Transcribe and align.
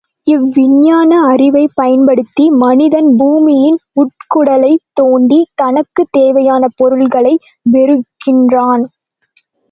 இவ்விஞ்ஞான 0.27 1.09
அறிவைப் 1.25 1.73
பயன்படுத்தி 1.73 2.45
மனிதன் 2.61 3.09
பூமியின் 3.17 3.77
உட்குடலைத் 3.95 4.83
தோண்டித் 4.93 5.51
தனக்குத் 5.55 6.11
தேவையான 6.11 6.69
பொருள்களைப் 6.75 7.43
பெறுகிறான். 7.69 8.85